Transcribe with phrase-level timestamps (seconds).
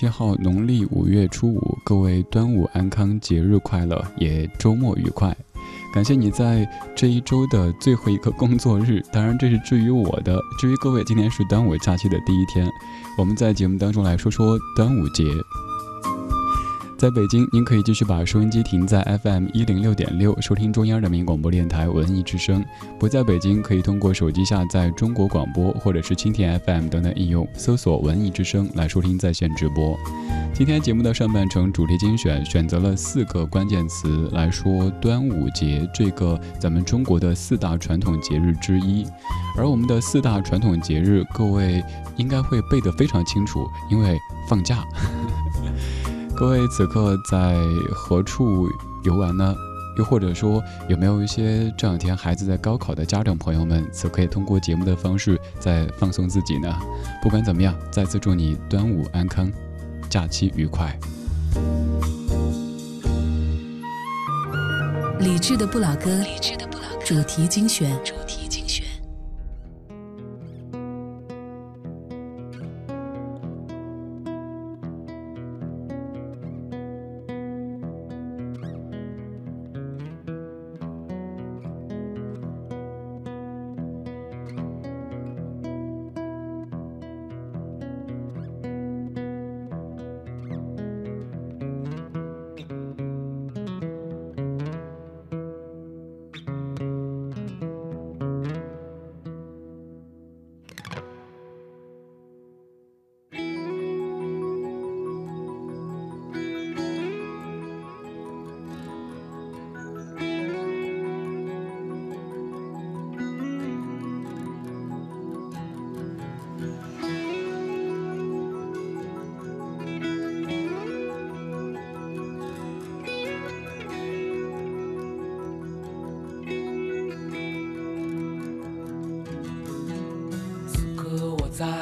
[0.00, 5.36] 七号，农历五月初五，各位端午安康，节日快乐，也周末愉快。
[5.92, 10.40] 感谢你在这一周的最后一个工作日，当然这是至于我的。
[10.58, 12.66] 至于各位，今天是端午假期的第一天，
[13.18, 15.22] 我们在节目当中来说说端午节。
[17.00, 22.62] 在北京，您可以继续把收音机停在 FM 一零六点六，收听中央人民广播电台文艺之声。
[22.98, 29.98] 不在北京，可以通过手机下载中国广播或者是蜻蜓 FM 等等应用，搜索文艺之声来收听在线直播。
[30.52, 39.06] 今天节目的上半程主题精选选择了四个关键词来说端午节这个咱们中国的四大传统节日之一，
[39.56, 41.82] 而我们的四大传统节日，各位
[42.18, 44.86] 应该会背得非常清楚，因为放假。
[46.40, 47.54] 各位此刻在
[47.92, 48.66] 何处
[49.04, 49.54] 游玩呢？
[49.98, 56.74] 又或者说，有没有一些这两天孩子在高考的家长朋友们，此刻也通过节目的方式在放松自己呢？
[57.22, 59.52] 不管怎么样，再次祝你端午安康，
[60.08, 60.98] 假期愉快。
[65.18, 66.08] 理智的不老歌，
[67.04, 67.94] 主题精选。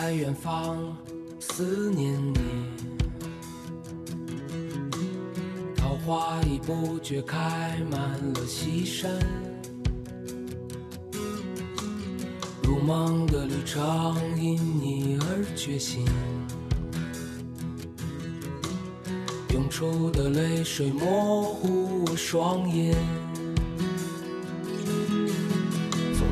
[0.09, 0.97] 在远方
[1.39, 2.39] 思念你，
[5.77, 8.01] 桃花已不觉开满
[8.33, 9.11] 了西山，
[12.63, 16.07] 如梦的旅程因你而觉醒，
[19.51, 22.97] 涌出的泪水模糊我双眼。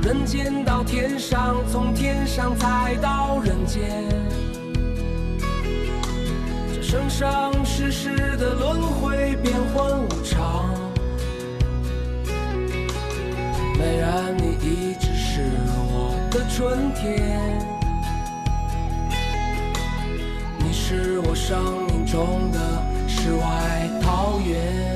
[0.07, 4.09] 人间到天上，从天上再到人间，
[6.73, 10.73] 这生生世世的轮回，变幻无常。
[13.77, 15.43] 美人，你一直是
[15.91, 17.59] 我的春天，
[20.61, 22.61] 你是我生命中的
[23.09, 24.96] 世外桃源。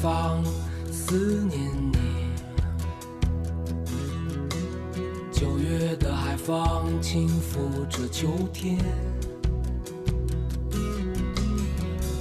[0.00, 0.44] 方
[0.92, 1.60] 思念
[1.92, 1.98] 你，
[5.32, 8.78] 九月的海风轻拂着秋天，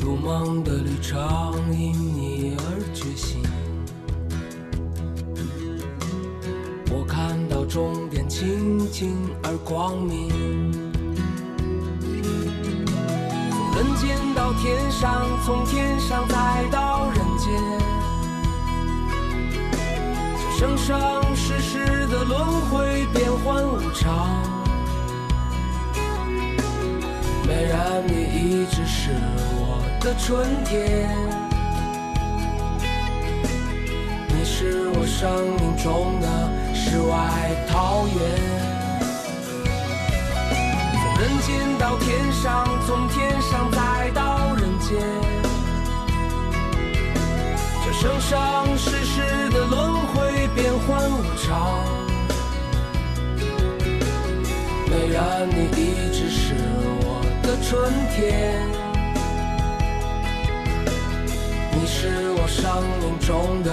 [0.01, 1.19] 如梦的旅程
[1.71, 2.61] 因你而
[2.95, 3.43] 觉醒。
[6.89, 10.31] 我看到终点清净而光明，
[13.51, 16.96] 从人间到天上，从天上再到
[20.57, 20.97] 生生
[21.35, 24.41] 世世的轮回，变幻无常。
[27.45, 29.11] 美人，你一直是
[29.53, 31.07] 我的春天，
[34.29, 36.25] 你是我生命中的
[36.73, 37.15] 世外
[37.69, 38.17] 桃源。
[40.91, 44.97] 从人间到天上，从天上再到人间，
[47.85, 50.26] 这生生世世的轮回，
[50.57, 51.85] 变幻无常。
[54.89, 56.55] 美人，你一直是
[57.03, 58.65] 我的春天，
[61.73, 62.65] 你是我生
[62.99, 63.69] 命中的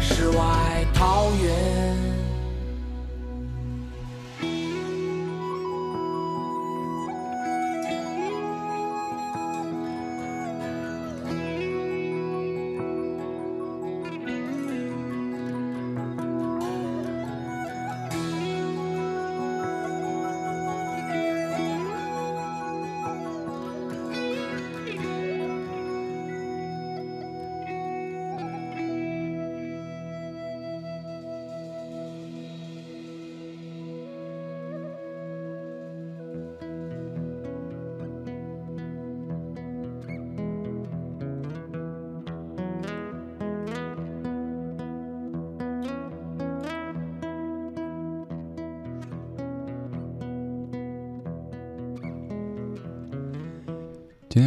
[0.00, 2.17] 世外桃源。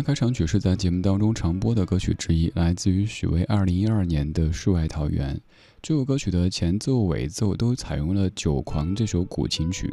[0.03, 5.35] 开场曲是在节目当中常播的歌曲之一，来自于许巍二零一二年的《世外桃源》。
[5.81, 9.87] 这首歌曲的前奏、尾奏都采用了《酒狂》这首古琴曲，《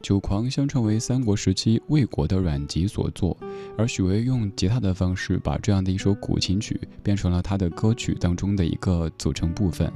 [0.00, 3.36] 酒狂》相称为三国时期魏国的阮籍所作，
[3.76, 9.92] 而许巍用吉他的方式把这样的一首古琴曲变成了他的歌曲当中的一个组成部分。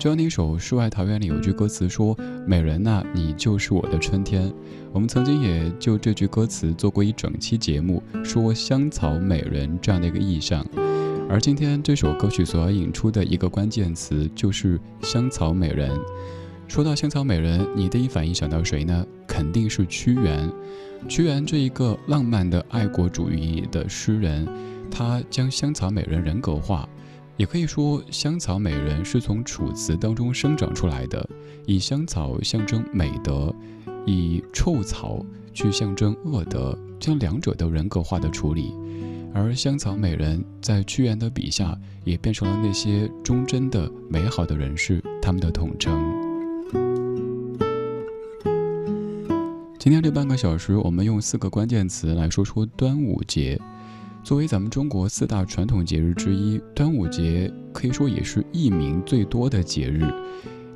[0.00, 2.16] 这样的一首《世外桃源》里有句歌词说
[2.48, 4.50] ：“美人呐，你就是我的春天。”
[4.94, 10.64] 我们曾经也就这句歌词做过一整期节目，说香草美人这样的一个意象。
[11.28, 15.90] 而今天这首歌曲所要引出的一个关键词就是香草美人。
[16.66, 19.06] 说到香草美人，你第一反应想到谁呢？
[19.26, 20.50] 肯定是屈原。
[21.10, 24.48] 屈原这一个浪漫的爱国主义的诗人，
[24.90, 26.88] 他将香草美人人格化。
[27.40, 31.26] 也可以说，香草美人是从楚辞当中生长出来的，
[31.64, 33.50] 以香草象征美德，
[34.04, 38.74] 以臭草去象征恶德，将两者都人格化的处理。
[39.32, 45.98] 而香草美人在屈原的笔下，也变成了那些忠贞的、美好的人士他们的统称。
[49.78, 53.58] 今天这半个小时，我们用四个关键词来说说端午节。
[54.22, 60.04] 作为咱们中国四大传统节日之一，端午节可以说也是艺名最多的节日。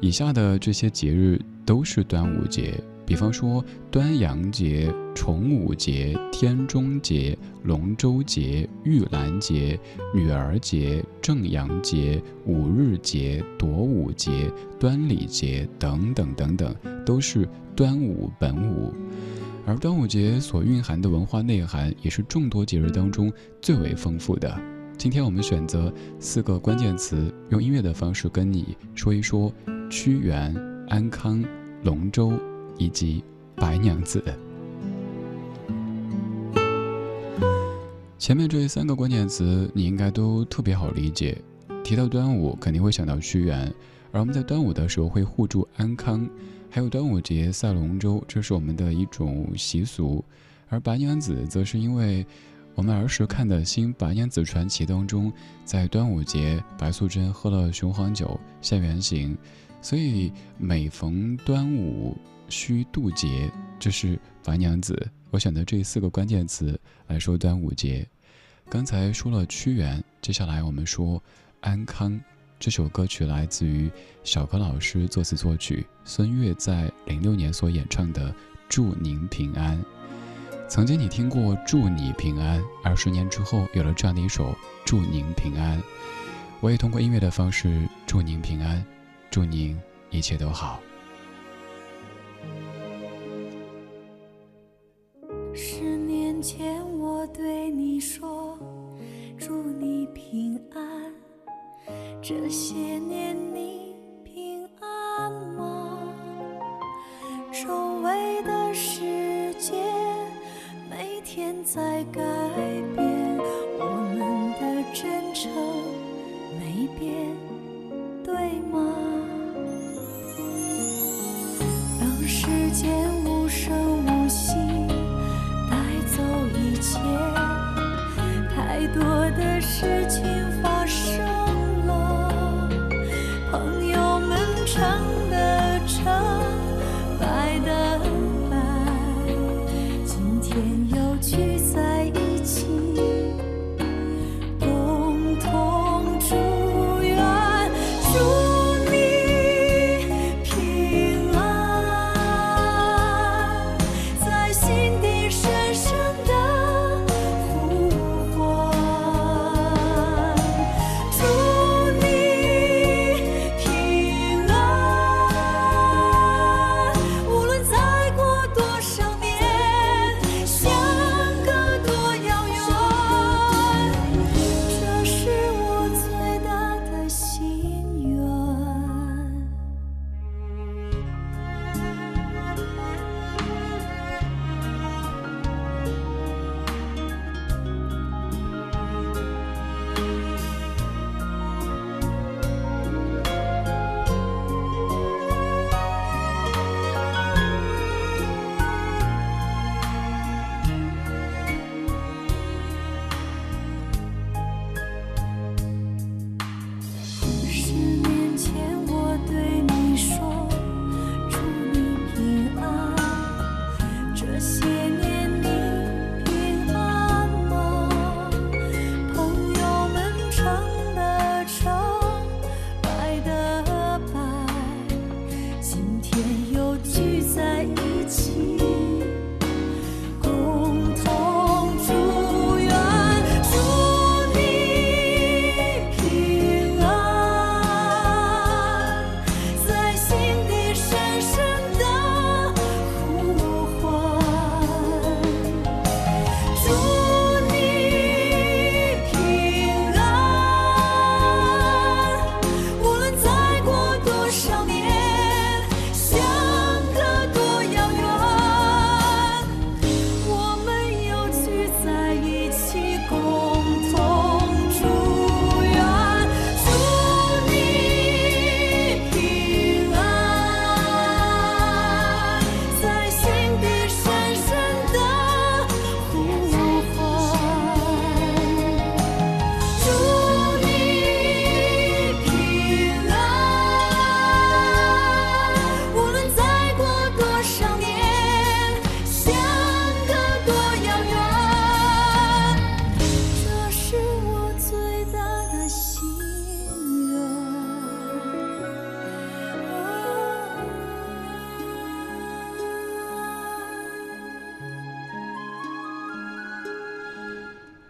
[0.00, 2.74] 以下的这些节日都是端午节，
[3.06, 9.78] 比方说端阳节、重五节、天中节、龙舟节、玉兰节、
[10.14, 14.50] 女儿节、正阳节、五日节、夺五节、
[14.80, 16.74] 端礼节等等等等，
[17.06, 18.92] 都是端午本午。
[19.66, 24.54] 而端午节所蕴含的文化内涵，也是众多节日当中最为丰富的。
[24.98, 29.50] 今天我们选择四个关键词，用音乐的方式跟你说一说
[29.90, 30.54] 屈原、
[30.88, 31.42] 安康、
[31.82, 32.34] 龙舟
[32.76, 33.24] 以及
[33.56, 34.22] 白娘子。
[38.18, 41.40] 前面这三个关键词你应该都特别好理解。
[41.82, 43.72] 提到端午，肯定会想到屈原，
[44.12, 46.28] 而我们在端午的时候会互助安康。
[46.74, 50.24] 还有端午节赛龙舟，这是我们的一种习俗，
[50.68, 52.26] 而白娘子则是因为
[52.74, 55.32] 我们儿时看的《新白娘子传奇》当中，
[55.64, 59.38] 在端午节白素贞喝了雄黄酒现原形，
[59.80, 62.16] 所以每逢端午
[62.48, 65.08] 需渡劫，这是白娘子。
[65.30, 66.76] 我选的这四个关键词
[67.06, 68.04] 来说端午节。
[68.68, 71.22] 刚才说了屈原，接下来我们说
[71.60, 72.20] 安康。
[72.64, 73.90] 这首歌曲来自于
[74.22, 78.30] 小柯老师作词作曲，孙悦在零六年所演唱的
[78.70, 79.76] 《祝您平安》。
[80.66, 84.52] 曾经你听过《祝你平安》，二十年之后有了这样的一首
[84.82, 85.78] 《祝您平安》。
[86.62, 88.82] 我也通过音乐的方式祝您平安，
[89.30, 89.78] 祝您
[90.08, 90.80] 一切都好。
[95.52, 98.58] 十年前我对你说，
[99.38, 100.93] 祝你平安。
[102.26, 105.98] 这些年你平安吗？
[107.52, 109.74] 周围的世界
[110.88, 112.22] 每天在改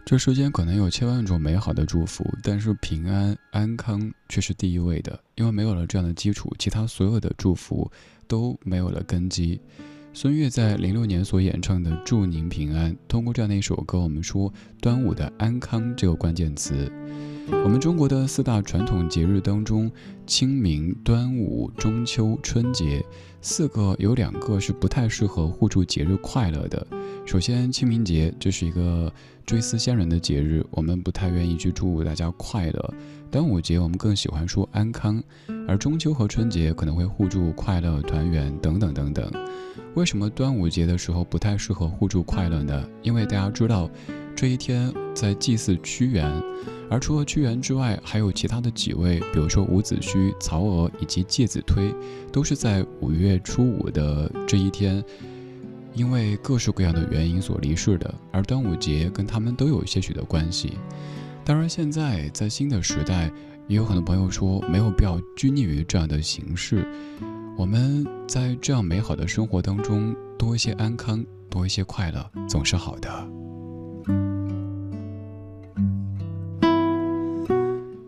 [0.07, 5.19] 这世间可能有千万种美好的祝福，但是平安安康却是第一位的。
[5.35, 7.91] 因为没有了这样的基础，其他所有的祝福
[8.29, 9.59] 都没有了根基。
[10.13, 16.93] 孙悦在零六年所演唱的《祝您平安》，通过这样的一首歌，我们说端午的安康这个关键词。
[17.65, 19.91] 我们中国的四大传统节日当中，
[20.27, 23.05] 清明、端午、中秋、春节
[23.43, 26.87] 四个有两个是不太适合互助节日快乐的。
[27.27, 29.13] 首先，清明节这是一个
[29.47, 32.95] 追思先人的节日，我们不太愿意去祝大家快乐。
[33.31, 35.23] 端午节我们更喜欢说安康，
[35.69, 39.31] 而中秋和春节可能会互助快乐、团圆等等等等。
[39.95, 42.89] 为什么端午节的时候不太适合互助快乐呢？
[43.03, 43.91] 因为大家知道，
[44.35, 46.43] 这一天在祭祀屈原。
[46.91, 51.95] 而除了屈原之外，还有其他的几位，比如说伍子胥、曹娥以及介子推，
[52.33, 55.03] 都是在五月初五的这一天，
[55.95, 58.15] 因为各式各样的原因所离世的。
[58.31, 60.79] 而端午节跟他们都有些许的关系。
[61.45, 63.33] 当然，现在在新的时代，
[63.69, 66.87] 也有很多朋友说没有必要拘泥于这样的形式。
[67.57, 73.09] 我们在这样美好的生活当中，多一些安康，多一些快乐，总是好的。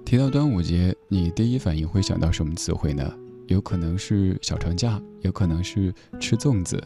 [0.05, 3.13] 提到端午节，你第一反应会想到什么词汇呢？
[3.49, 6.83] 有可能是小长假，有可能是吃粽子。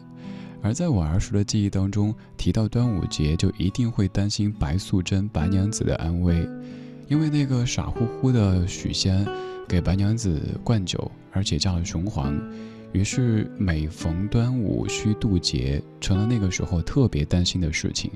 [0.63, 6.47] 而在我儿时的记忆当中，提到端午节就一定会担心白素贞白娘子的安危，
[7.09, 9.27] 因为那个傻乎乎的许仙
[9.67, 12.39] 给白娘子灌酒，而且叫了雄黄，
[12.93, 18.11] 于是每逢端午需渡劫，成了那个时候特别担心的事情。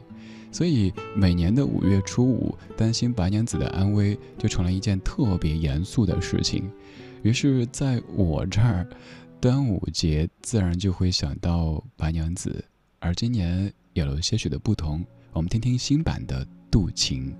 [0.52, 6.70] 所以每年的五月初五，担心白娘子的安危就成了一件特别严肃的事情。
[7.22, 8.86] 于是，在我这儿，
[9.44, 12.64] 端午节自然就会想到白娘子。
[12.98, 17.30] 而今年有了些许的不同，我们听听新版的《渡情》。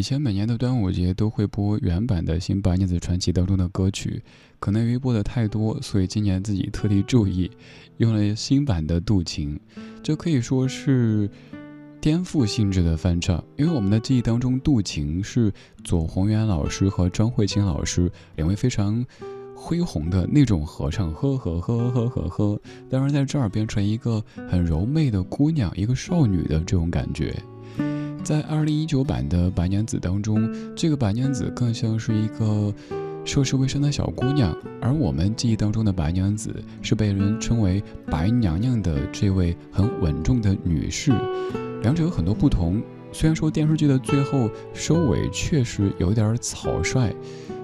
[0.00, 4.22] 以前每年的端午节都会播原版的《新白娘子传奇》当中的歌曲，
[4.58, 7.50] 可能因为播的太多，所以今年自己特地注意，
[7.98, 9.60] 用了新版的《渡情》，
[10.02, 11.28] 这可以说是
[12.00, 13.44] 颠覆性质的翻唱。
[13.58, 15.52] 因为我们的记忆当中，《渡情》是
[15.84, 19.04] 左宏元老师和张慧清老师两位非常
[19.54, 27.36] 恢宏的那种合唱，呵呵呵呵呵呵，但是在这儿变成一个很柔媚的姑娘，一个少女的这种感觉。
[28.22, 32.72] 在二零一九版的白娘子当中，这个白娘子更像是一个
[33.24, 41.12] 涉世未深的小姑娘，而我们记忆当中的白娘子是被人称为白娘娘的这位很稳重的女士，
[41.82, 42.80] 两者有很多不同。
[43.12, 47.12] 虽然说电视剧的最后收尾确实有点草率，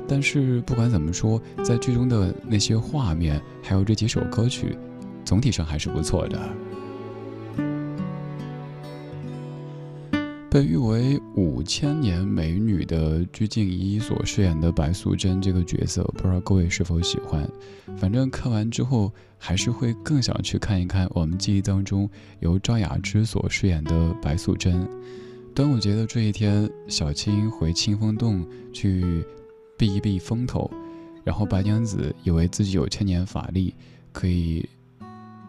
[0.09, 4.77] 但是不管怎么说，在剧中的那些画面还有这几首歌曲，
[5.25, 6.41] 总体上还是不错的。
[10.57, 17.47] 被誉为五千年美女的鞠婧祎所饰演的白素贞这个角色，不知道各位是否喜欢？
[17.99, 22.09] 反正看完之后，还是会更想去看一看我们记忆当中
[22.41, 24.89] 由赵雅芝所饰演的白素贞。
[25.55, 28.43] 端午节的这一天，小青回清风洞
[28.73, 29.23] 去
[29.77, 30.71] 避一避风头，
[31.23, 33.75] 然后白娘子以为自己有千年法力，
[34.11, 34.67] 可以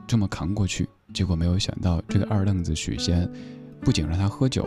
[0.05, 3.31] 这么扛过去，结果没有想到这个二愣子许仙，
[3.79, 4.65] 不仅让他喝酒。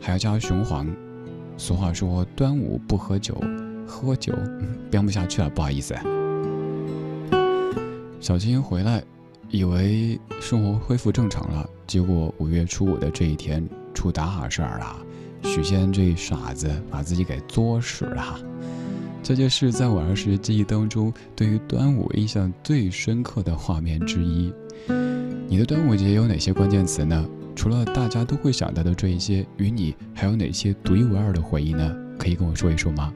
[0.00, 0.86] 还要加雄黄。
[1.56, 3.40] 俗话说，端午不喝酒，
[3.86, 4.34] 喝酒
[4.90, 5.94] 编不下去了，不好意思。
[8.20, 9.02] 小青回来，
[9.50, 14.96] 以为生活恢复正常了，结果五月初五的这一天出大事儿了。
[15.42, 18.40] 许仙这傻子把自己给作死了。
[19.22, 24.52] 这件事在我儿时记忆当中，对于端午印象最深刻的画面之一。
[25.48, 27.24] 你的端午节有哪些关键词呢？
[27.56, 31.96] 除了大家都会想到的这一些，与你还有哪些独一无二的回忆呢？
[32.18, 33.12] 可以跟我说一说吗？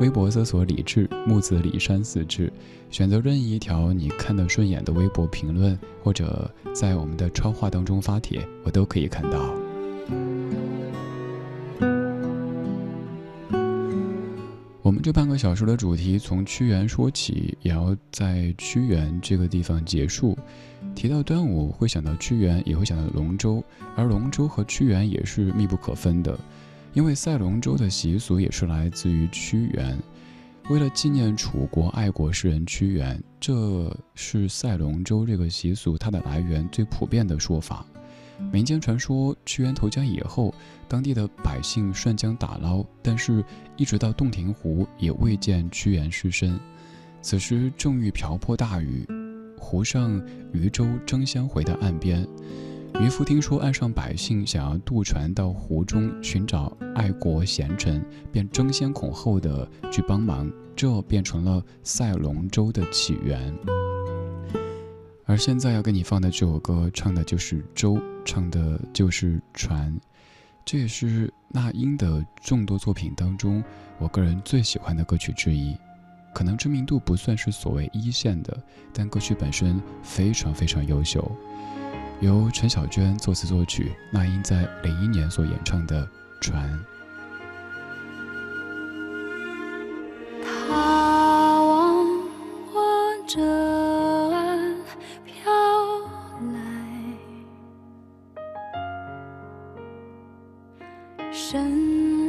[0.00, 2.52] 微博搜索“李志木子李山四志”，
[2.90, 9.54] 选择任意一条你看得顺眼的微博评论，或者在我们的超话当中发帖，我都可以看到。
[14.82, 20.36] 我们这半个小时的主题从屈原说起，也要在屈原这个地方结束。
[20.94, 23.62] 提到端午，会想到屈原，也会想到龙舟，
[23.96, 26.38] 而龙舟和屈原也是密不可分的，
[26.92, 29.98] 因为赛龙舟的习俗也是来自于屈原。
[30.68, 37.84] 为了纪念楚国爱国诗人屈原，这是赛龙舟这个习俗它的来源最普遍的说法。
[38.52, 40.54] 民间传说，屈原投江以后，
[40.86, 43.44] 当地的百姓顺江打捞，但是
[43.76, 46.58] 一直到洞庭湖也未见屈原尸身。
[47.20, 49.06] 此时正遇瓢泼大雨。
[49.62, 50.20] 湖上
[50.52, 52.26] 渔舟争相回到岸边，
[53.00, 63.54] 渔夫听说岸上百姓想要渡船到湖中寻找爱国贤臣，便争先恐后的去帮忙，这变成了赛龙舟的起源。
[65.24, 67.96] 而现在要给你放的这首歌，唱的就是舟，
[68.26, 69.98] 唱的就是船，
[70.66, 73.64] 这也是那英的众多作品当中，
[73.98, 75.74] 我个人最喜欢的歌曲之一。
[76.32, 78.56] 可能知名度不算是所谓一线的，
[78.92, 81.30] 但歌曲本身非常非常优秀。
[82.20, 86.06] 由陈小娟作词作曲，那英在零一年所演唱的
[86.40, 86.70] 《船》。
[90.44, 92.06] 他往
[92.72, 92.80] 我
[93.26, 93.40] 这
[94.30, 94.76] 岸
[95.24, 95.52] 飘
[96.52, 96.56] 来，
[101.32, 102.21] 身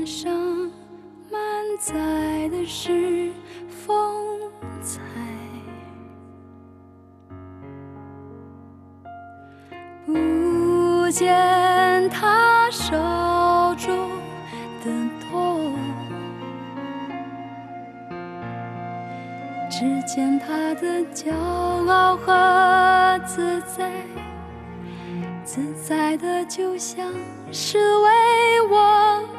[11.14, 12.96] 见他手
[13.78, 14.10] 中
[14.84, 14.90] 的
[15.22, 15.72] 舵，
[19.70, 21.32] 只见他的骄
[21.88, 23.92] 傲和自在，
[25.46, 27.14] 自在的就像
[27.52, 29.33] 是为我。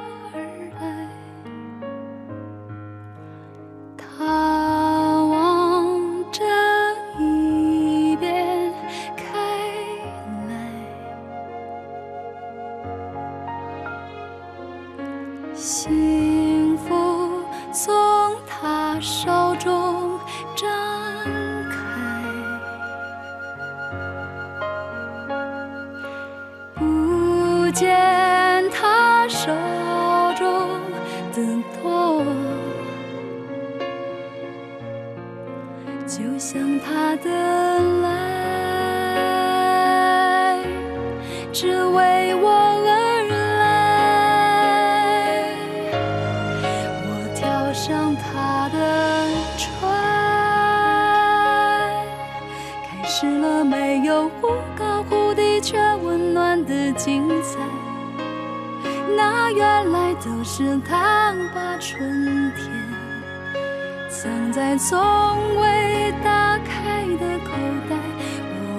[64.15, 64.97] 藏在从
[65.61, 67.51] 未打开的口
[67.91, 67.97] 袋。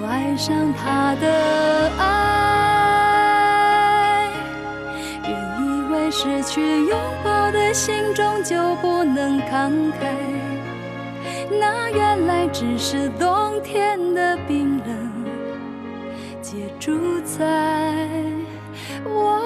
[0.00, 2.14] 我爱上他的爱，
[5.28, 9.70] 原以为失去拥抱的心终究不能慷
[10.00, 10.14] 慨，
[11.50, 15.12] 那原来只是冬天的冰冷，
[16.40, 17.36] 结住在
[19.04, 19.45] 我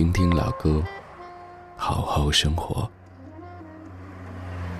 [0.00, 0.82] 听听老歌，
[1.76, 2.90] 好好生活。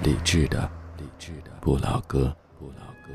[0.02, 3.12] 理智的，理智的不老歌，不老歌。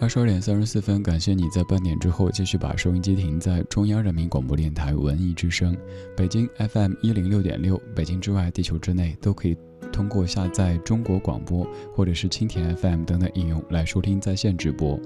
[0.00, 5.76] 二十二点三十四分，感谢你在半点之后继续把收音机停在中央人民广播电台文艺之声，
[6.16, 9.54] 北京 FM 一零六点六，北京之外，地球之内都可以
[9.92, 14.98] 通过下载中国广播或者是蜻蜓 FM 等等应用来收听在线直播。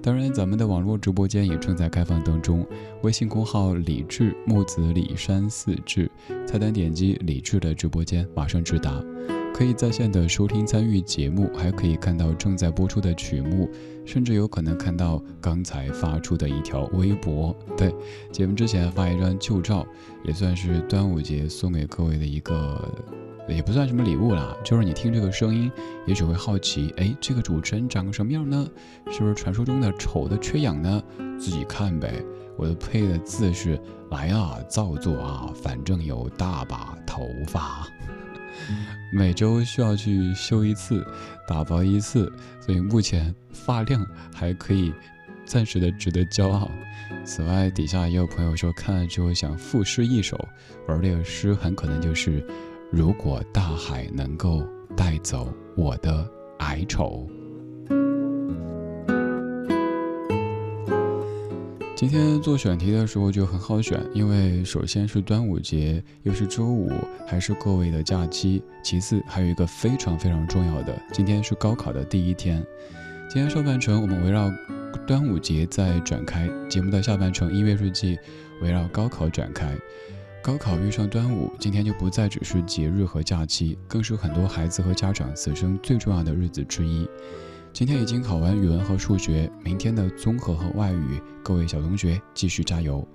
[0.00, 2.66] 当然，咱们的网络直播间也正在开放当中。
[3.02, 6.10] 微信公号“李志木子李山四志”，
[6.46, 9.04] 菜单点击“李志”的直播间，马上直达，
[9.52, 13.68] 可以在线的收听参与节目，还可以看到正在播出的曲目，
[14.06, 17.54] 甚至有可能看到刚才发出的一条微博。
[17.76, 17.94] 对，
[18.32, 19.86] 节目之前发一张旧照，
[20.24, 23.27] 也算是端午节送给各位的一个。
[23.54, 25.70] 也不算什么礼物啦，就是你听这个声音，
[26.06, 28.68] 也许会好奇，哎，这个主持人长什么样呢？
[29.10, 31.02] 是不是传说中的丑的缺氧呢？
[31.38, 32.22] 自己看呗。
[32.56, 33.80] 我的配的字是
[34.10, 37.86] 来啊，造作啊，反正有大把头发，
[39.12, 41.06] 每周需要去修一次，
[41.46, 44.92] 打薄一次，所以目前发量还可以，
[45.44, 46.68] 暂时的值得骄傲。
[47.24, 50.36] 此外，底下也有朋友说看了之后想赋诗一首，
[50.88, 52.44] 而这个诗很可能就是。
[52.90, 54.62] 如果大海能够
[54.96, 56.26] 带走我的
[56.58, 57.28] 哀愁，
[61.94, 66.90] 今天做选题的时候就很好选，因为首先是端午节，又是周五，
[67.26, 68.62] 还是各位的假期。
[68.82, 72.64] 其次还有一个非常非常重要的，今天是高考的第一天。
[73.28, 74.50] 今天上半程我们围绕
[75.06, 78.18] 端午节在展开，节目的下半程音乐日记
[78.62, 79.76] 围绕高考展开。
[80.48, 87.06] 高考遇上端午，今天就不再只是节日和假期，更是很多孩子和家长此生最重要的日子之一。
[87.70, 93.06] 今天已经考完语文和数学，明天的综合和外语，各位小同学继续加油！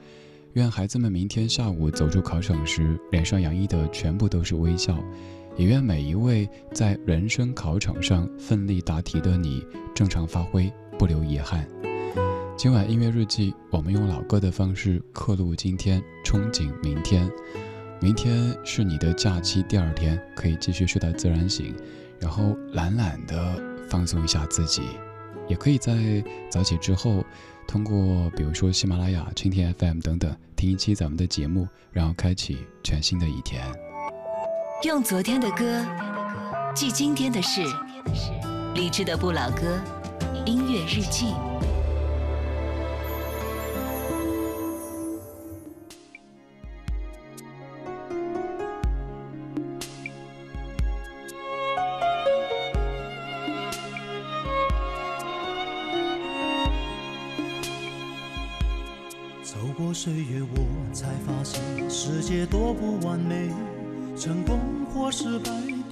[0.53, 5.03] 愿孩子们明天下午走出考场时，脸上洋溢的全部都是微笑，
[5.57, 9.65] 也愿每一位在人生考场上奋力答题的你，
[9.95, 11.67] 正常发挥，不留遗憾。
[12.55, 17.29] 今晚音乐日记，我们用老歌的方式刻录今天，憧憬明天。
[17.99, 21.75] 明天是你的假期第二天，可以继续睡到自然醒，
[22.19, 24.83] 然后懒懒的放松一下自己。
[25.47, 27.25] 也可以在早起之后，
[27.67, 33.63] 通过比如说喜马拉雅、蜻蜓 FM 等等，听一期咱们的节目，然后开启全新的一天。
[34.83, 35.83] 用昨天的歌
[36.75, 37.61] 记今天的事，
[38.75, 39.79] 励志的不老歌，
[40.45, 41.33] 音乐日记。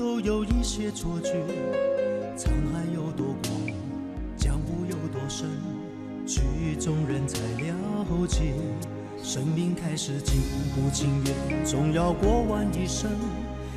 [0.01, 1.29] 都有一些错觉。
[2.35, 3.53] 沧海有多广，
[4.35, 5.47] 江湖有多深，
[6.25, 6.41] 曲
[6.79, 8.55] 中人才了解。
[9.21, 10.41] 生命开始情
[10.73, 13.11] 不情愿，总要过完一生，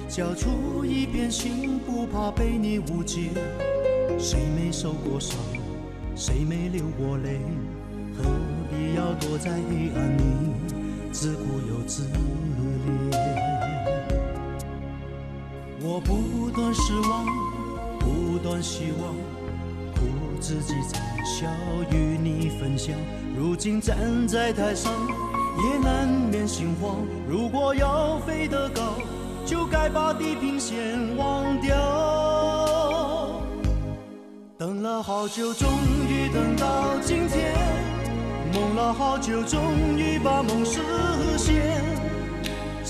[0.08, 3.28] 交出一片心，不怕被你误解。
[4.18, 5.38] 谁没受过伤？
[6.16, 7.38] 谁没流过泪？
[8.16, 8.24] 何
[8.70, 10.22] 必要躲在黑暗里，
[11.12, 13.23] 自顾又自怜？
[15.86, 17.26] 我不断失望，
[17.98, 19.14] 不断希望，
[19.94, 20.00] 苦
[20.40, 21.46] 自己惨笑，
[21.94, 22.96] 与你分享。
[23.36, 24.90] 如今站在台上，
[25.58, 26.96] 也难免心慌。
[27.28, 28.94] 如果要飞得高，
[29.44, 31.76] 就该把地平线忘掉。
[34.56, 35.68] 等了好久，终
[36.08, 37.52] 于等到今天；
[38.54, 39.60] 梦了好久，终
[39.98, 40.80] 于把梦实
[41.36, 41.93] 现。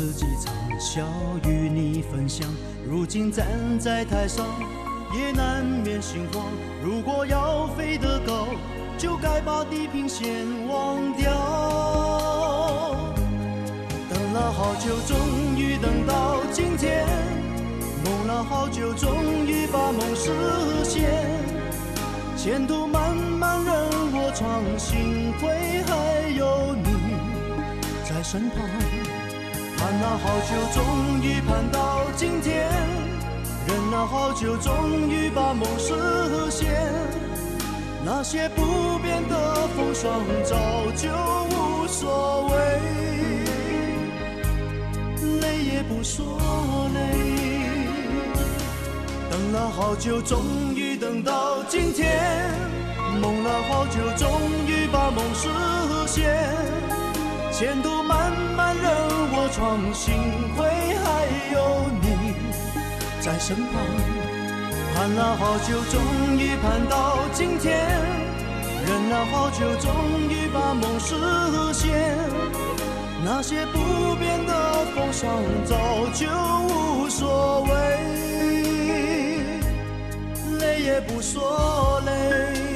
[0.00, 1.04] 自己尝，笑
[1.44, 2.48] 与你分享。
[2.88, 3.46] 如今站
[3.78, 4.46] 在台上，
[5.14, 6.46] 也难免心慌。
[6.82, 8.46] 如果要飞得高，
[8.96, 10.26] 就该把地平线
[10.66, 11.30] 忘掉。
[14.08, 15.18] 等了好久，终
[15.54, 17.04] 于等到今天；
[18.02, 19.12] 梦了好久，终
[19.46, 20.32] 于把梦实
[20.82, 21.10] 现。
[22.38, 23.74] 前途漫漫任
[24.14, 26.88] 我闯，幸亏还有你。
[28.08, 28.66] 在身旁，
[29.90, 32.62] 盼了好久，终于盼到今天；
[33.66, 35.92] 忍了好久，终于把梦实
[36.48, 36.70] 现。
[38.04, 40.56] 那些不变的风霜，早
[40.94, 41.08] 就
[41.50, 42.54] 无所谓，
[45.40, 46.38] 累也不说
[46.94, 47.00] 累。
[49.28, 52.06] 等了好久，终于等到今天；
[53.20, 55.48] 梦了好久，终于把梦实
[56.06, 56.46] 现。
[57.50, 59.09] 前途漫漫任
[59.42, 60.12] 我闯，幸
[60.54, 60.68] 亏
[61.00, 61.24] 还
[61.54, 61.56] 有
[62.02, 62.04] 你
[63.22, 63.72] 在身旁。
[64.94, 67.72] 盼了好久，终于盼到今天；
[68.86, 69.88] 忍了好久，终
[70.28, 71.14] 于把梦实
[71.72, 71.88] 现。
[73.24, 75.74] 那些不变的风霜，早
[76.12, 76.26] 就
[76.68, 77.72] 无所谓，
[80.58, 82.69] 累也不说累。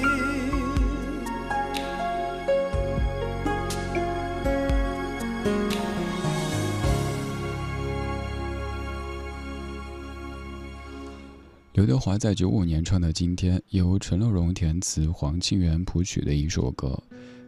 [11.74, 16.96] 刘德华在九五年唱的《今天》，由陈乐融填词、黄庆元谱曲的一首歌。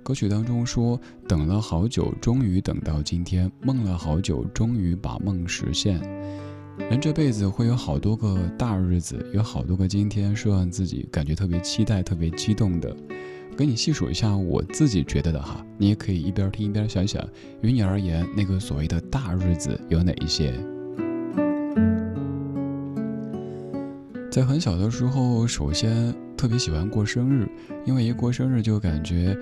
[0.03, 6.01] 歌曲当中说：“等了好久，终于等到今天；梦了好久，终于把梦实现。”
[6.91, 12.97] 人这辈子会有好多个大日子，有好多个今天，是让自己感觉特别期待、特别激动的。
[13.57, 17.25] 给你细数一下我自己觉得的哈，你也可以一边听一边想想，
[17.63, 20.53] 于你而言，那个所谓的大日子有哪一些？
[24.37, 27.49] 在很小的时候，首先特别喜欢过生日，
[27.87, 29.35] 因为一过生日就感觉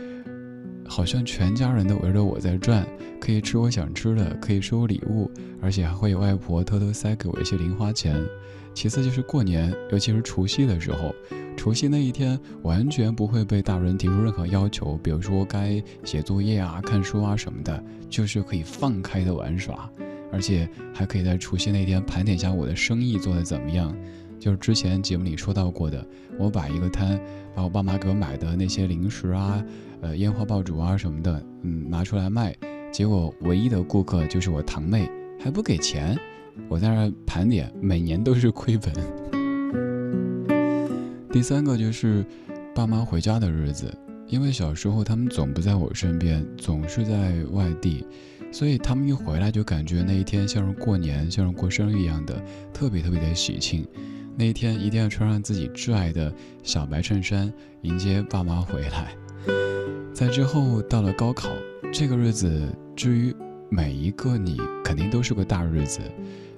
[0.87, 2.87] 好像全家人都围着我在转，
[3.21, 5.29] 可以吃我想吃的，可以收礼物，
[5.61, 8.25] 而且还会有外婆偷偷塞给我一些零花钱。
[8.73, 11.13] 其次就是过年，尤其是除夕的时候，
[11.57, 19.91] 除夕那一天完全不会被大人提出任何要求，比如说该写作业啊、看书啊什么的，就是可以放开的玩耍，
[20.31, 23.93] 而且还可以在除夕那天盘点一下我的生意做得怎么样。
[24.45, 26.07] 就是之前节目里说到过的，
[26.39, 27.19] 我摆一个摊，
[27.55, 29.65] 把我爸妈给我买的那些零食啊、
[30.03, 32.55] 呃烟花爆竹啊什么的，嗯拿出来卖，
[32.93, 36.15] 结果唯一的顾客就是我堂妹，还不给钱，
[36.69, 38.93] 我在那盘点，每年都是亏本。
[41.33, 42.23] 第三个就是
[42.75, 43.91] 爸妈回家的日子，
[44.27, 48.07] 因为小时候他们总不在我身边，总是在外地，
[48.53, 52.39] 所以他们一回来就感觉那一天像是过年，像是过生日一样的，
[52.75, 53.89] 特别特别的喜庆。
[54.37, 59.15] 那一天一定要穿上自己挚爱的小白衬衫，迎接爸妈回来。
[60.13, 61.51] 在之后到了高考
[61.93, 63.35] 这个日子，至于
[63.69, 66.01] 每一个你，肯定都是个大日子。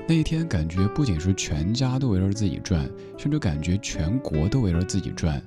[0.08, 5.42] 那一天感觉不仅是全家都围着自己转，甚至感觉全国都围着自己转。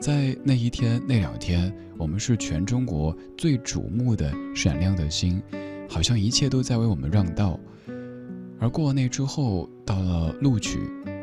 [0.00, 5.42] 在那一天那两天，我们是全中国最瞩目的闪亮的星，
[5.88, 7.58] 好像一切都在为我们让道。
[8.58, 10.80] 而过了那之后，到了录取。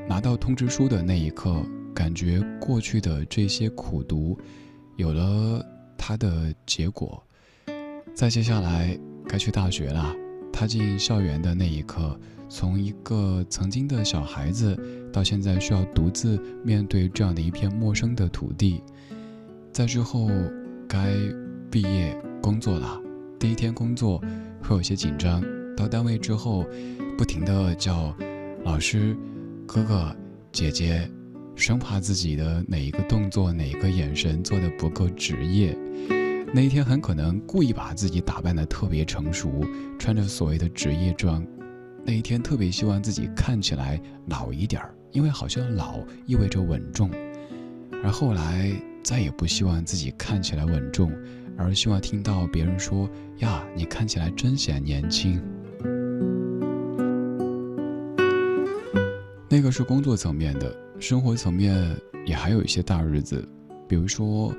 [0.07, 1.63] 拿到通知书的那一刻，
[1.93, 4.37] 感觉过去的这些苦读
[4.97, 5.65] 有了
[5.97, 7.21] 它的结果。
[8.13, 10.13] 再接下来该去大学了，
[10.51, 14.77] 踏进校园的那一刻，从一个曾经的小孩子，
[15.11, 18.83] 到现在需要独自面对这样的一片陌生的土地。
[19.71, 20.29] 在之后
[20.87, 21.15] 该
[21.71, 23.01] 毕业工作了，
[23.39, 24.21] 第一天工作
[24.61, 25.41] 会有些紧张，
[25.75, 26.65] 到单位之后，
[27.17, 28.15] 不停的叫
[28.63, 29.17] 老师。
[29.65, 30.15] 哥哥，
[30.51, 31.09] 姐姐，
[31.55, 35.75] 生怕自己的哪一个动作、哪一个眼神做的不够职业。
[36.53, 39.65] 那一天很可能故意把自己打扮的特别成熟，
[39.97, 41.43] 穿着所谓的职业装。
[42.05, 47.09] 那一天特别希望自己看起来老一点儿，因为好像老意味着稳重。
[48.03, 48.71] 而后来
[49.01, 51.11] 再也不希望自己看起来稳重，
[51.57, 55.41] 而希望听到别人说：“呀，你看起来真显年轻。”
[59.53, 63.47] 那个是工作层面的，生活层面也还有一些大日子，
[63.87, 64.51] 比如说，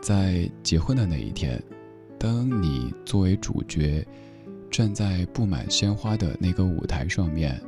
[0.00, 1.60] 在结婚的那一天，
[2.20, 4.06] 当你作为主角，
[4.70, 7.60] 站在布满鲜花的那个舞台上面，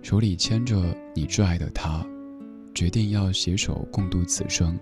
[0.00, 0.82] 手里牵着
[1.14, 2.02] 你挚爱的他，
[2.74, 4.80] 决定要携手共度此生，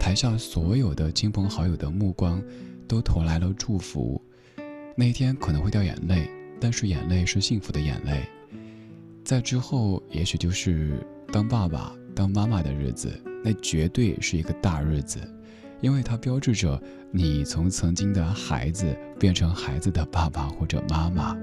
[0.00, 2.42] 台下所有的亲朋好友的目光
[2.88, 4.20] 都投来了祝福，
[4.96, 6.28] 那一天可能会掉眼泪，
[6.58, 8.28] 但是眼泪是幸福的眼泪。
[9.26, 13.10] 在之后，也许就是当爸爸、当妈妈的日子，
[13.42, 15.18] 那绝对是一个大日子，
[15.80, 21.36] 因为它标志着你从曾经的孩子变成孩子的爸爸或者妈妈。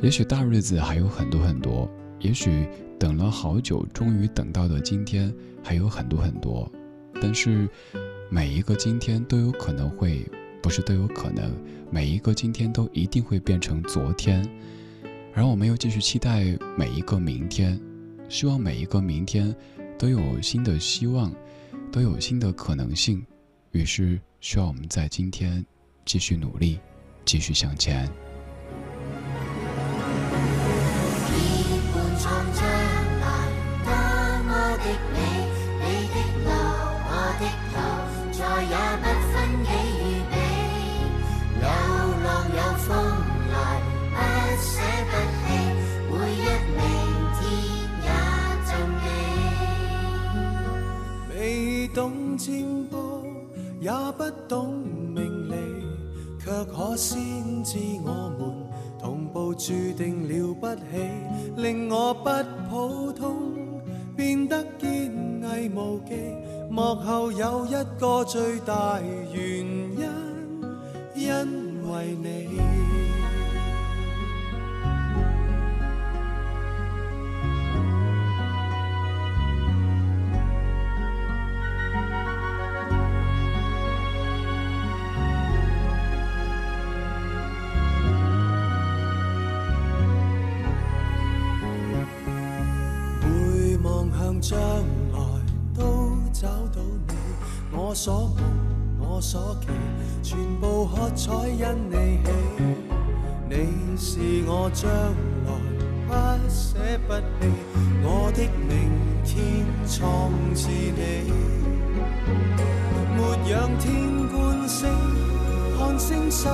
[0.00, 1.86] 也许大日子还有很多很多，
[2.20, 2.66] 也许
[2.98, 5.30] 等了好久，终于等到的今天
[5.62, 6.72] 还有很多很多，
[7.20, 7.68] 但是
[8.30, 10.26] 每一个今天都有可能会，
[10.62, 11.52] 不是都有可能，
[11.90, 14.42] 每一个今天都一定会变成昨天。
[15.36, 17.78] 然后我们又继续期待每一个明天，
[18.26, 19.54] 希望每一个明天
[19.98, 21.30] 都有新的希望，
[21.92, 23.22] 都有新的可能性。
[23.72, 25.62] 于是需要我们在今天
[26.06, 26.80] 继续努力，
[27.26, 28.10] 继续向前。
[52.36, 53.22] 懂占卜，
[53.80, 54.74] 也不懂
[55.14, 55.54] 命理，
[56.38, 57.18] 却可先
[57.64, 58.52] 知我们
[59.00, 60.82] 同步注定了不起，
[61.56, 62.30] 令我不
[62.68, 63.52] 普通，
[64.14, 65.10] 变得坚
[65.42, 66.14] 毅无忌。
[66.70, 69.00] 幕后有一个最大
[69.32, 70.06] 原因，
[71.14, 72.75] 因为你。
[98.06, 98.36] 所梦
[99.00, 99.66] 我所期，
[100.22, 102.30] 全部喝彩因你起。
[103.50, 104.88] 你是我将
[105.42, 106.78] 来不舍
[107.08, 107.50] 不弃，
[108.04, 108.92] 我的明
[109.24, 111.32] 天创自你。
[113.16, 114.88] 没仰天观星，
[115.76, 116.48] 看星收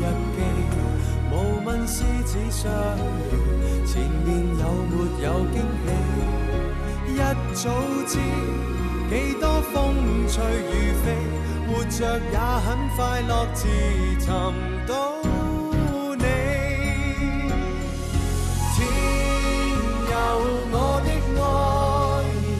[0.00, 0.40] 日记，
[1.30, 2.72] 无问狮子相
[3.28, 5.86] 遇，前面有没有惊喜？
[7.12, 7.18] 一
[7.52, 7.70] 早
[8.06, 8.18] 知
[9.14, 9.94] 几多风
[10.26, 11.06] 吹雨飞，
[11.68, 13.60] 活着也很快乐，自
[14.18, 14.26] 寻
[14.88, 14.92] 到
[16.18, 16.24] 你。
[18.74, 18.76] 天
[20.10, 20.12] 佑
[20.72, 21.08] 我的
[21.38, 21.46] 爱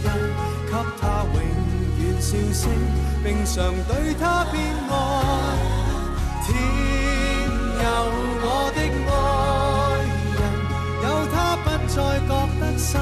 [0.04, 0.06] 人，
[0.70, 1.02] 给他
[1.34, 1.36] 永
[1.98, 2.62] 远笑声，
[3.24, 3.52] 并常
[3.88, 4.92] 对他偏爱。
[6.46, 6.48] 天
[7.82, 7.84] 佑
[8.44, 8.46] 我
[8.76, 8.78] 的
[9.10, 9.12] 爱
[10.38, 10.40] 人，
[11.02, 11.34] 有他
[11.64, 11.94] 不再
[12.28, 12.30] 觉
[12.60, 12.92] 得生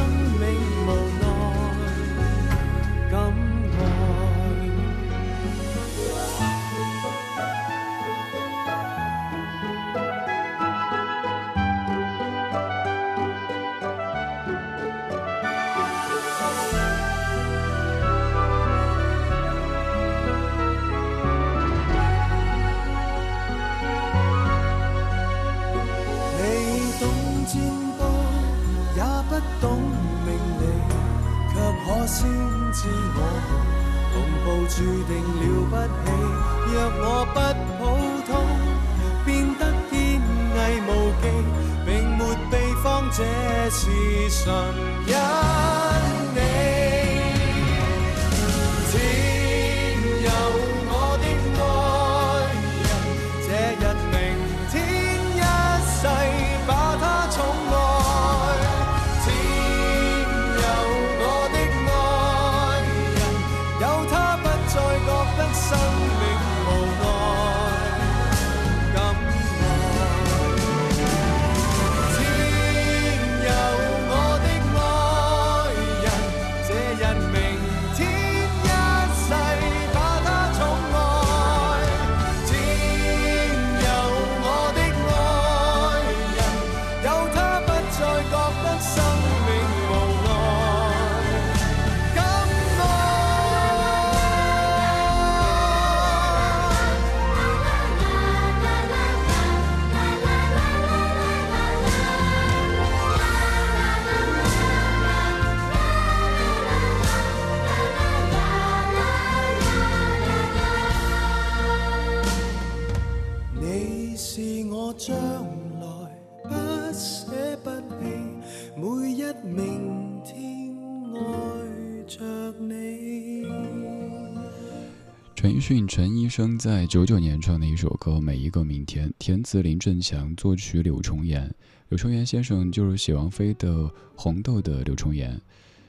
[125.72, 131.50] 陈奕迅陈医生在九九年唱的一首歌《每一个明天》，填词林振强，作曲柳重言。
[131.88, 133.70] 柳重言先生就是写王菲的
[134.14, 135.40] 《红豆》的柳重言。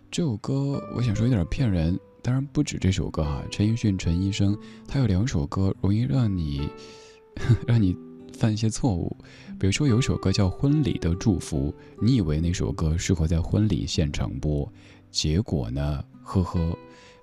[0.10, 3.44] 这首歌我想说有点骗人，当然不止这首歌哈。
[3.52, 4.58] 陈奕迅陈医生
[4.88, 6.70] 他有两首歌容易让你
[7.68, 7.94] 让你
[8.32, 9.14] 犯一些错误，
[9.60, 14.72] 比如说有首歌叫《婚礼的祝福》，你以为那首歌适合在婚礼现场播，
[15.12, 16.74] 结果呢，呵呵。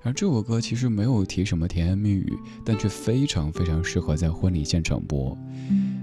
[0.02, 2.32] 而这首歌其实没有提什么甜言蜜语，
[2.64, 5.36] 但却非常非常适合在婚礼现场播。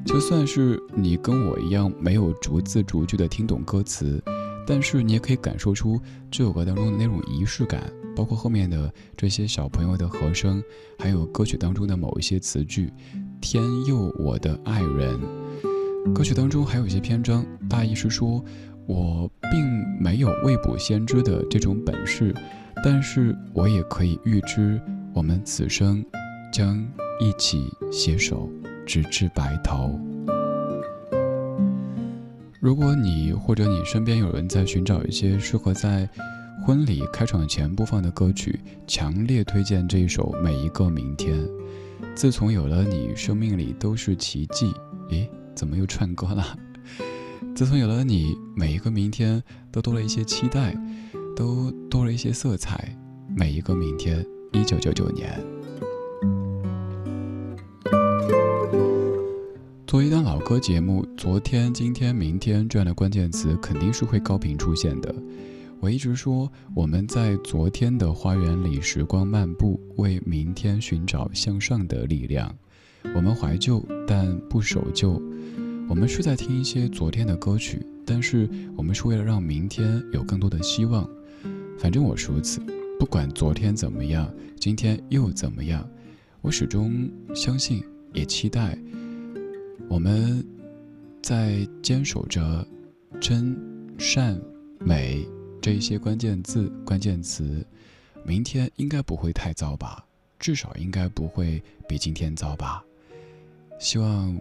[0.06, 4.24] 就算是你跟我一样没有逐字逐句的听懂歌词，
[4.68, 10.64] 但是你也可以感受出这首歌当中的那种仪式感，包括后面的这些小朋友的和声，
[11.00, 12.92] 还有歌曲当中的某一些词句。
[13.42, 15.20] 天佑我的爱人，
[16.14, 18.44] 歌曲当中还有一些篇章，大意是说
[18.86, 19.66] 我并
[20.00, 22.34] 没有未卜先知的这种本事。
[22.84, 24.80] 但是我也可以预知，
[25.14, 26.06] 我们此生
[26.54, 26.86] 将
[27.20, 28.50] 一起携手，
[28.86, 30.00] 直至白头。
[32.60, 36.10] 如果你或者你身边有人在寻找一些适合在
[36.66, 41.38] 婚礼开场前播放的歌曲，强烈推荐这一首《每一个明天》。
[42.16, 44.74] 自从有了你，生命里都是奇迹。
[45.12, 46.44] 诶，怎么又串歌了？
[47.56, 50.76] 自从有了你，每一个明天都多了一些期待。
[51.38, 52.92] 都多了一些色彩。
[53.36, 55.40] 每一个明天，一九九九年。
[59.86, 65.14] 作为一档老歌节目，昨天、今天、明天这样的关键词肯定是会高频出现的。
[65.80, 72.52] 我一直说，我们在昨天的花园里时光漫步，为明天寻找向上的力量。
[73.14, 75.22] 我们怀旧，但不守旧。
[75.88, 81.08] 我们是在听一些昨天的歌曲，但是我们是为了让明天有更多的希望。
[81.78, 82.60] 反正我是如此，
[83.00, 85.88] 不管昨天怎么样，今天又怎么样，
[86.42, 88.78] 我始终相信，也期待，
[89.88, 90.44] 我们
[91.22, 92.68] 在坚守着
[93.22, 93.56] 真、
[93.98, 94.40] 善、
[94.80, 95.24] 美
[95.62, 97.66] 这一些关键字、关键词，
[98.26, 100.04] 明天应该不会太糟吧？
[100.40, 102.84] 至少应该不会比今天糟吧？
[103.80, 104.36] 希望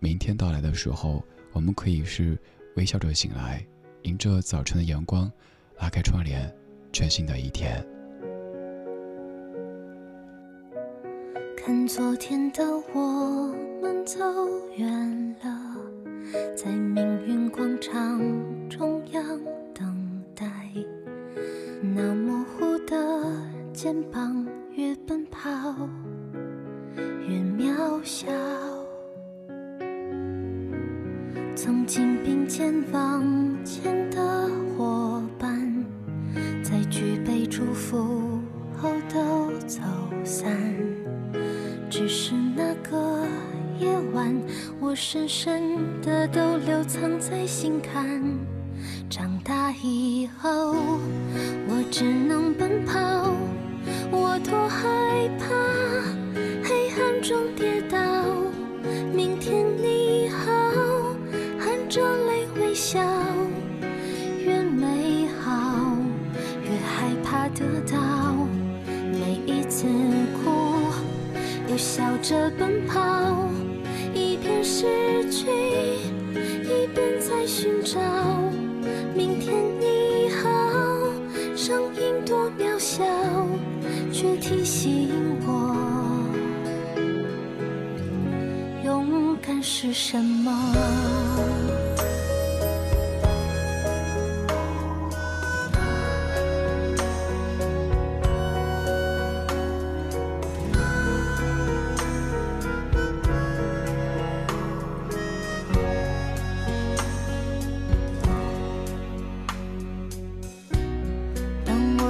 [0.00, 1.22] 明天到来的时候，
[1.52, 2.36] 我们可以是
[2.74, 3.64] 微笑着醒来，
[4.02, 5.30] 迎着早晨的阳光，
[5.78, 6.52] 拉开窗帘。
[6.92, 7.84] 全新的一天。
[11.56, 14.18] 看昨天的我们走
[14.76, 15.29] 远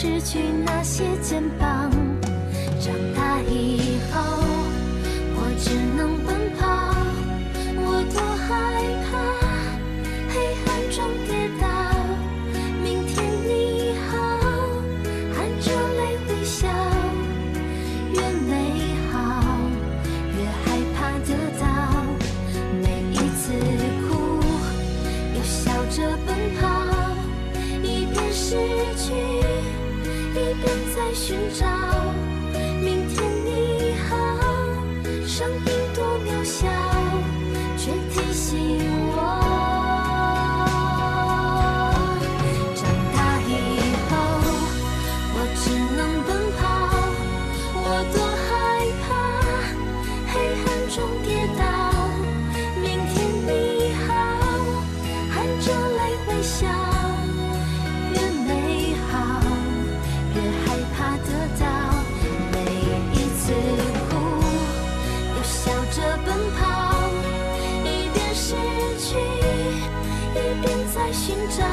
[0.00, 1.77] 失去那些肩膀。
[31.28, 31.77] 寻找。
[71.58, 71.66] 在寻找。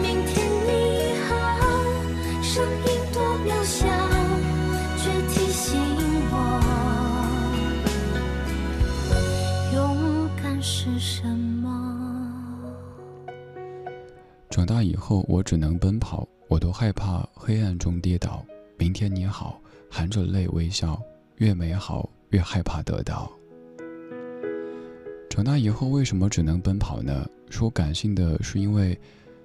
[0.00, 1.34] 明天你好，
[2.40, 3.86] 声音多渺小，
[4.96, 5.76] 却提醒
[6.30, 6.36] 我，
[9.74, 11.66] 勇敢是什么。
[14.48, 18.44] 长大以后，我只能奔跑，我都害怕黑暗中跌倒。
[18.76, 19.60] 明天你好，
[19.90, 21.00] 含着泪微笑，
[21.36, 23.28] 越美好越害怕得到。
[25.28, 27.26] 长大以后为什么只能奔跑呢？
[27.50, 28.98] 说感性的是因为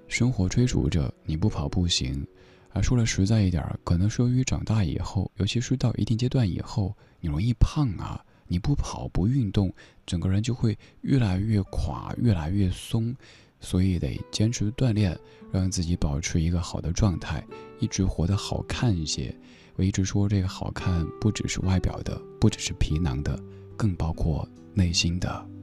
[0.08, 2.26] 生活追逐着，你不跑不行。
[2.72, 8.24] 而说了实在一点，可能是由于长大以后，尤其是到一定阶段以后，你容易胖啊。
[8.46, 9.72] 你不跑不运动，
[10.04, 13.16] 整个人就会越来越垮，越来越松。
[13.58, 15.18] 所以得坚持锻炼，
[15.50, 17.42] 让自己保持一个好的状态，
[17.80, 19.34] 一直活得好看一些。
[19.76, 23.42] 我一直说这个好看不只是外表的，不只是皮囊的，
[23.78, 25.53] 更包括内心的。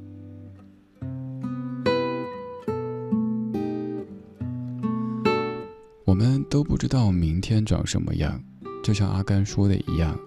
[6.12, 8.44] 我们都不知道明天长什么样，
[8.84, 10.20] 就像阿甘说的一样，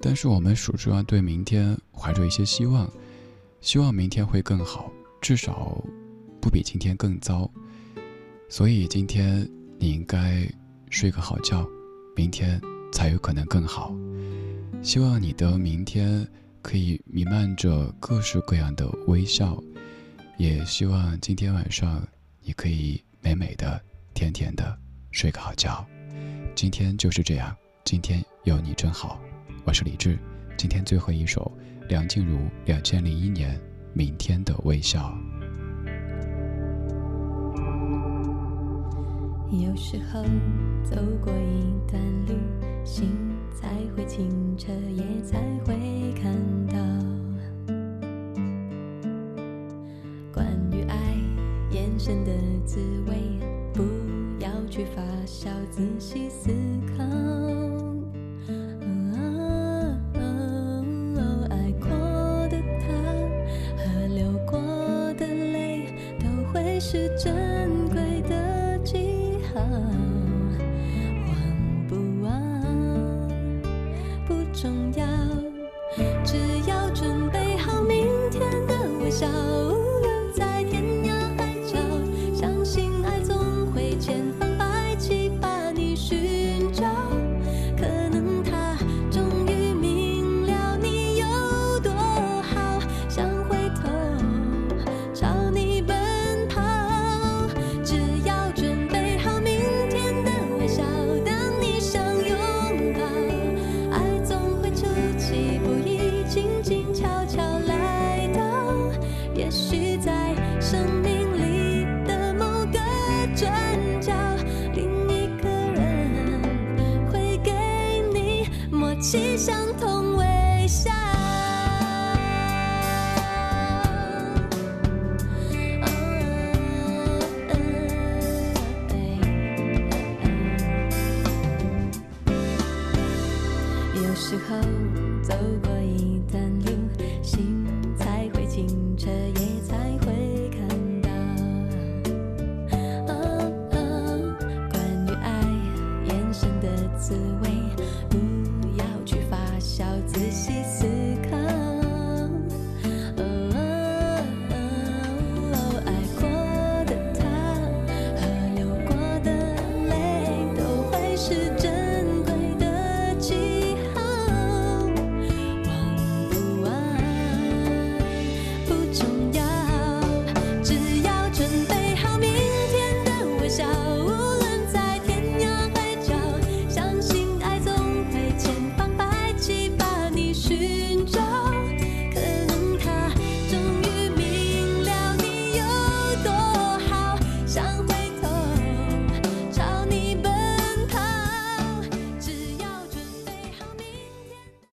[0.00, 2.90] 但是我们始终要对明天怀着一些希望，
[3.60, 5.80] 希望明天会更好，至少
[6.40, 7.48] 不比今天更糟。
[8.48, 10.44] 所以今天你应该
[10.90, 11.64] 睡个好觉，
[12.16, 12.60] 明天
[12.92, 13.94] 才有可能更好。
[14.82, 16.26] 希望你的明天
[16.62, 19.56] 可以弥漫着各式各样的微笑，
[20.36, 22.04] 也希望今天晚上
[22.42, 23.80] 你可以美美的、
[24.14, 24.76] 甜甜的
[25.10, 25.84] 睡个好觉。
[26.54, 29.20] 今天就是这样，今天有你真好。
[29.64, 30.18] 我是李志，
[30.56, 31.50] 今天最后一首
[31.88, 33.56] 梁静茹两千零一年
[33.92, 35.12] 《明天的微笑》。
[39.50, 40.22] 有时候
[40.84, 42.34] 走过一段路，
[42.84, 43.08] 心
[43.54, 46.32] 才会清澈，也才会看
[46.66, 46.76] 到
[50.32, 50.96] 关于爱
[51.70, 52.32] 眼神的
[52.66, 53.27] 滋味。
[55.78, 56.50] 仔细思
[56.96, 57.27] 考。